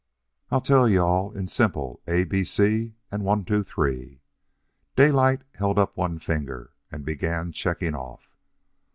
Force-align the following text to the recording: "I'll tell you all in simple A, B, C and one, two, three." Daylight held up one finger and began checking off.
"I'll 0.49 0.61
tell 0.61 0.89
you 0.89 0.99
all 1.01 1.31
in 1.31 1.47
simple 1.47 2.01
A, 2.07 2.23
B, 2.23 2.43
C 2.43 2.95
and 3.11 3.21
one, 3.23 3.45
two, 3.45 3.61
three." 3.61 4.23
Daylight 4.95 5.43
held 5.53 5.77
up 5.77 5.95
one 5.95 6.17
finger 6.17 6.73
and 6.91 7.05
began 7.05 7.51
checking 7.51 7.93
off. 7.93 8.27